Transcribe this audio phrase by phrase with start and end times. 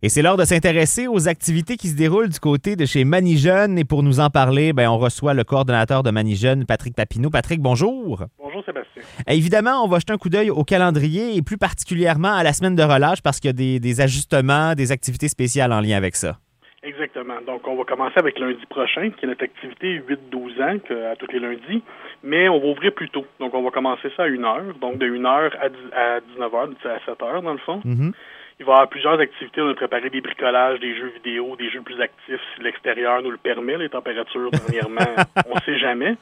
[0.00, 3.76] Et c'est l'heure de s'intéresser aux activités qui se déroulent du côté de chez Manijeune.
[3.78, 7.30] Et pour nous en parler, ben, on reçoit le coordonnateur de Manijeune, Patrick Papineau.
[7.30, 8.22] Patrick, bonjour.
[8.38, 9.02] Bonjour Sébastien.
[9.26, 12.76] évidemment, on va jeter un coup d'œil au calendrier et plus particulièrement à la semaine
[12.76, 16.14] de relâche parce qu'il y a des, des, ajustements, des activités spéciales en lien avec
[16.14, 16.38] ça.
[16.84, 17.40] Exactement.
[17.44, 20.00] Donc, on va commencer avec lundi prochain, qui est notre activité
[20.32, 21.82] 8-12 ans, à tous les lundis,
[22.22, 23.26] mais on va ouvrir plus tôt.
[23.40, 26.70] Donc, on va commencer ça à 1 heure, donc de 1 heure à, 19 heures,
[26.84, 27.80] à 7 heures dans le fond.
[27.84, 28.12] Mm-hmm.
[28.60, 29.60] Il va y avoir plusieurs activités.
[29.60, 33.30] On a préparé des bricolages, des jeux vidéo, des jeux plus actifs si l'extérieur nous
[33.30, 33.76] le permet.
[33.78, 35.14] Les températures, dernièrement,
[35.48, 36.16] on ne sait jamais.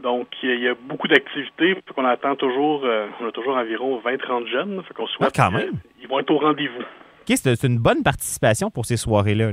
[0.00, 1.76] Donc, il y a beaucoup d'activités.
[1.94, 4.82] qu'on attend toujours, euh, on a toujours environ 20-30 jeunes.
[4.86, 5.72] Fait qu'on souhaite ah, quand même.
[6.02, 6.82] ils vont être au rendez-vous.
[6.82, 9.52] OK, c'est une bonne participation pour ces soirées-là.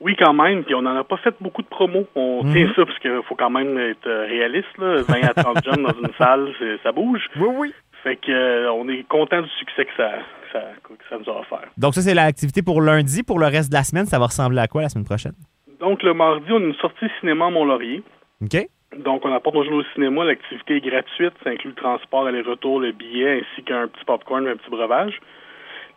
[0.00, 0.64] Oui, quand même.
[0.64, 2.06] Puis on n'en a pas fait beaucoup de promos.
[2.14, 2.52] On mhm.
[2.52, 4.78] tient ça parce qu'il faut quand même être réaliste.
[4.78, 5.02] Là.
[5.02, 6.48] 20 à 30 jeunes dans une salle,
[6.82, 7.28] ça bouge.
[7.36, 7.74] Oui, oui.
[8.02, 10.10] Fait que euh, on est content du succès que ça,
[10.52, 11.68] ça, nous a offert.
[11.76, 13.22] Donc, ça, c'est l'activité pour lundi.
[13.22, 15.34] Pour le reste de la semaine, ça va ressembler à quoi la semaine prochaine?
[15.80, 18.02] Donc, le mardi, on a une sortie cinéma à Mont-Laurier.
[18.42, 18.56] OK.
[18.98, 20.24] Donc, on apporte nos jeunes au cinéma.
[20.24, 21.32] L'activité est gratuite.
[21.42, 25.18] Ça inclut le transport, aller-retour, le billet, ainsi qu'un petit popcorn, un petit breuvage.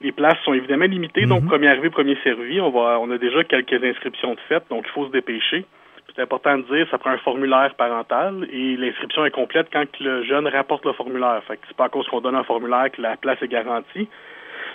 [0.02, 1.48] Les places sont évidemment limitées, donc mhm.
[1.48, 2.60] premier arrivé, premier servi.
[2.60, 5.66] On, va, on a déjà quelques inscriptions de fait, donc il faut se dépêcher.
[6.16, 10.24] C'est important de dire, ça prend un formulaire parental et l'inscription est complète quand le
[10.24, 11.42] jeune rapporte le formulaire.
[11.46, 14.08] Fait que c'est pas à cause qu'on donne un formulaire que la place est garantie.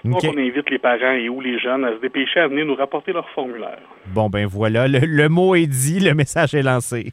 [0.04, 2.74] Donc, on invite les parents et ou les jeunes à se dépêcher à venir nous
[2.74, 3.80] rapporter leur formulaire.
[4.06, 7.12] Bon, ben voilà, le, mot est dit, le message est lancé.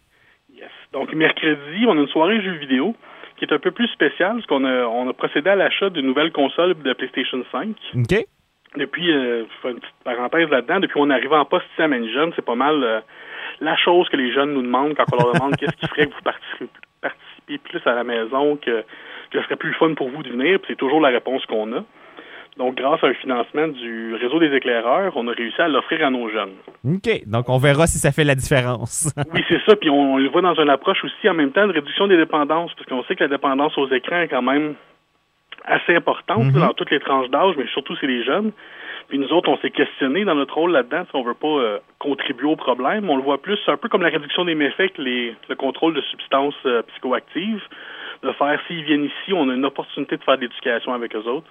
[0.53, 0.69] Yes.
[0.93, 2.95] Donc, mercredi, on a une soirée jeux vidéo
[3.37, 6.05] qui est un peu plus spéciale parce qu'on a, on a procédé à l'achat d'une
[6.05, 7.75] nouvelle console de PlayStation 5.
[7.95, 8.25] OK.
[8.75, 11.87] Depuis, euh, je fais une petite parenthèse là-dedans, depuis qu'on arrive en poste ici à
[11.87, 12.99] Jeune, c'est pas mal euh,
[13.61, 16.13] la chose que les jeunes nous demandent quand on leur demande qu'est-ce qui ferait que
[16.13, 16.69] vous
[17.01, 18.81] participiez, plus à la maison, que,
[19.31, 21.83] que ce serait plus fun pour vous de venir, c'est toujours la réponse qu'on a.
[22.57, 26.09] Donc, grâce à un financement du réseau des éclaireurs, on a réussi à l'offrir à
[26.09, 26.53] nos jeunes.
[26.85, 27.27] OK.
[27.27, 29.13] Donc, on verra si ça fait la différence.
[29.33, 29.75] oui, c'est ça.
[29.75, 32.73] Puis, on, le voit dans une approche aussi en même temps de réduction des dépendances,
[32.73, 34.73] parce qu'on sait que la dépendance aux écrans est quand même
[35.65, 36.59] assez importante mhm.
[36.59, 38.51] dans toutes les tranches d'âge, mais surtout c'est les jeunes.
[39.09, 41.79] Puis nous autres, on s'est questionné dans notre rôle là-dedans si on veut pas euh,
[41.99, 43.09] contribuer au problème.
[43.09, 45.93] On le voit plus un peu comme la réduction des méfaits que les, le contrôle
[45.93, 47.63] de substances euh, psychoactives.
[48.23, 51.27] De faire, s'ils viennent ici, on a une opportunité de faire de l'éducation avec eux
[51.27, 51.47] autres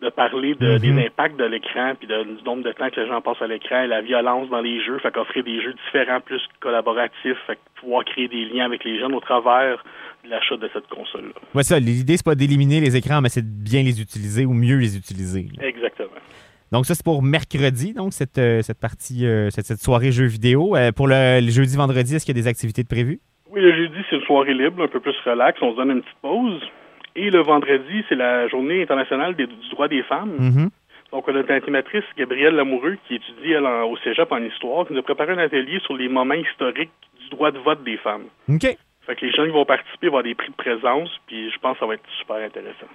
[0.00, 1.06] de parler de, des mhm.
[1.06, 3.86] impacts de l'écran, puis de, du nombre de temps que les gens passent à l'écran,
[3.86, 8.28] la violence dans les jeux, fait qu'offrir des jeux différents, plus collaboratifs, fait pouvoir créer
[8.28, 9.82] des liens avec les jeunes au travers
[10.24, 11.34] de l'achat de cette console-là.
[11.54, 14.52] Oui, ça, l'idée, c'est pas d'éliminer les écrans, mais c'est de bien les utiliser ou
[14.52, 15.48] mieux les utiliser.
[15.60, 16.10] Exactement.
[16.70, 20.76] Donc ça, c'est pour mercredi, donc cette, euh, cette partie, euh, cette, soirée jeux vidéo.
[20.76, 23.20] Euh, pour le, le jeudi, vendredi, est-ce qu'il y a des activités de prévues?
[23.50, 25.58] Oui, le jeudi, c'est une soirée libre, un peu plus relax.
[25.62, 26.60] On se donne une petite pause.
[27.16, 30.36] Et le vendredi, c'est la journée internationale du droit des femmes.
[30.38, 30.68] Mm-hmm.
[31.12, 34.98] Donc, on a une animatrice, Gabrielle Lamoureux, qui étudie au cégep en histoire, qui nous
[35.00, 38.24] a préparé un atelier sur les moments historiques du droit de vote des femmes.
[38.48, 38.76] OK.
[39.08, 41.58] Fait que les gens qui vont participer vont avoir des prix de présence, puis je
[41.60, 42.86] pense que ça va être super intéressant.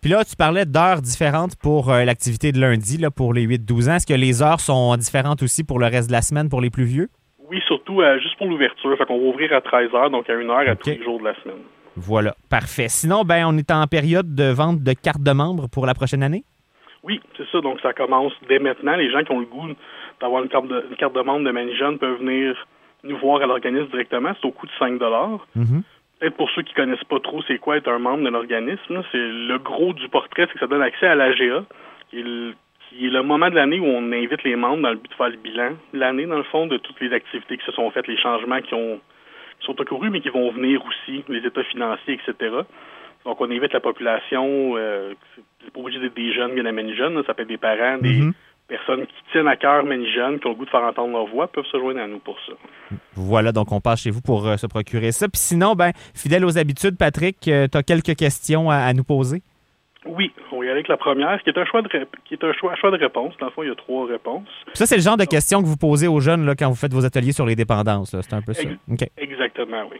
[0.00, 3.90] Puis là, tu parlais d'heures différentes pour euh, l'activité de lundi, là, pour les 8-12
[3.90, 3.94] ans.
[3.96, 6.70] Est-ce que les heures sont différentes aussi pour le reste de la semaine pour les
[6.70, 7.08] plus vieux?
[7.50, 8.96] Oui, surtout euh, juste pour l'ouverture.
[8.96, 11.18] Fait qu'on va ouvrir à 13 h, donc à 1 heure à tous les jours
[11.18, 11.60] de la semaine.
[11.98, 12.88] Voilà, parfait.
[12.88, 16.22] Sinon, ben, on est en période de vente de cartes de membres pour la prochaine
[16.22, 16.44] année?
[17.02, 17.60] Oui, c'est ça.
[17.60, 18.96] Donc, ça commence dès maintenant.
[18.96, 19.68] Les gens qui ont le goût
[20.20, 22.54] d'avoir une carte de, carte de membre de Manijeune peuvent venir
[23.02, 24.32] nous voir à l'organisme directement.
[24.40, 25.82] C'est au coût de 5 mm-hmm.
[26.20, 29.18] Peut-être pour ceux qui connaissent pas trop c'est quoi être un membre de l'organisme, c'est
[29.18, 31.64] le gros du portrait, c'est que ça donne accès à l'AGA,
[32.10, 32.24] qui,
[32.88, 35.14] qui est le moment de l'année où on invite les membres dans le but de
[35.14, 38.08] faire le bilan l'année, dans le fond, de toutes les activités qui se sont faites,
[38.08, 39.00] les changements qui ont
[39.60, 42.50] sont accourus, mais qui vont venir aussi, les états financiers, etc.
[43.24, 45.14] Donc, on invite la population, euh,
[45.64, 48.20] c'est pas obligé d'être des jeunes bien à jeunes, ça peut être des parents, des
[48.20, 48.32] mhm.
[48.68, 51.48] personnes qui tiennent à cœur jeunes, qui ont le goût de faire entendre leur voix,
[51.48, 52.52] peuvent se joindre à nous pour ça.
[53.14, 55.28] Voilà, donc on passe chez vous pour euh, se procurer ça.
[55.28, 59.42] Puis sinon, ben, fidèle aux habitudes, Patrick, euh, tu as quelques questions à nous poser?
[60.06, 60.32] Oui,
[60.78, 61.88] avec la première, qui est un choix de,
[62.24, 63.36] qui est un choix, choix de réponse.
[63.38, 64.48] Dans le fond, il y a trois réponses.
[64.74, 66.92] ça, c'est le genre de questions que vous posez aux jeunes là, quand vous faites
[66.92, 68.16] vos ateliers sur les dépendances.
[68.20, 68.68] C'est un peu ça.
[69.16, 69.98] Exactement, oui.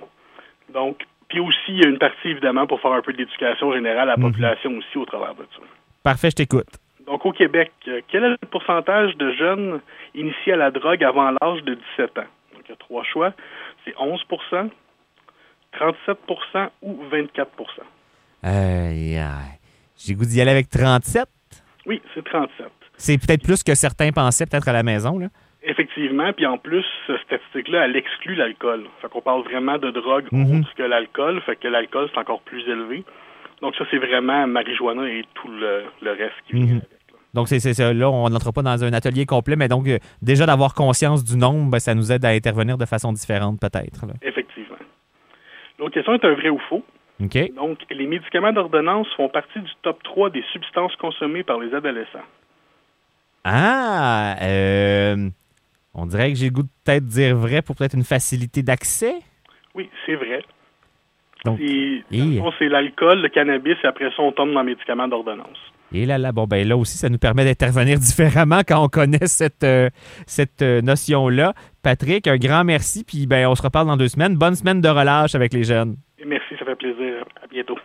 [0.73, 4.09] Donc, puis aussi, il y a une partie, évidemment, pour faire un peu d'éducation générale
[4.09, 4.31] à la mhm.
[4.31, 5.63] population aussi au travers de ça.
[6.03, 6.69] Parfait, je t'écoute.
[7.07, 9.81] Donc, au Québec, euh, quel est le pourcentage de jeunes
[10.15, 12.23] initiés à la drogue avant l'âge de 17 ans?
[12.55, 13.33] Donc, il y a trois choix.
[13.85, 14.71] C'est 11%
[15.75, 17.51] 37% ou 24
[18.43, 19.58] Aïe, aïe.
[19.99, 21.27] J'ai goût d'y aller avec 37?
[21.87, 22.67] Oui, c'est 37.
[22.97, 25.27] C'est peut-être plus que certains pensaient peut-être à la maison, là?
[25.65, 28.85] Effectivement, puis en plus, cette statistique-là, elle exclut l'alcool.
[29.03, 32.41] Fait qu'on parle vraiment de drogue mm autre que l'alcool, fait que l'alcool, c'est encore
[32.43, 33.05] plus élevé.
[33.61, 36.77] Donc ça, c'est vraiment marijuana et tout le, reste qui vient mhm.
[36.77, 36.89] avec.
[37.35, 37.93] Donc, c'est ça.
[37.93, 41.37] Là, on n'entre pas dans un atelier complet, mais donc, euh, déjà d'avoir conscience du
[41.37, 44.07] nombre, ben, ça nous aide à intervenir de façon différente, peut-être.
[44.23, 44.77] Effectivement.
[45.79, 46.83] L'autre question est un vrai ou faux?
[47.21, 47.53] OK.
[47.55, 52.25] Donc, les médicaments d'ordonnance font partie du top 3 des substances consommées par les adolescents.
[53.45, 55.29] Ah, euh,
[55.95, 59.15] on dirait que j'ai le goût de peut-être dire vrai pour peut-être une facilité d'accès?
[59.75, 60.43] Oui, c'est vrai.
[61.45, 62.03] Donc, et-
[62.59, 65.59] c'est l'alcool, le cannabis, et après ça, on tombe dans les médicaments d'ordonnance.
[65.93, 69.27] Et là, là, bon, ben là aussi, ça nous permet d'intervenir différemment quand on connaît
[69.27, 69.89] cette, euh,
[70.27, 71.55] cette euh, notion-là.
[71.83, 74.37] Patrick, un grand merci, puis ben, on se reparle dans deux semaines.
[74.37, 75.97] Bonne semaine de relâche avec les jeunes.
[76.25, 77.25] Merci, ça fait plaisir.
[77.43, 77.79] À bientôt.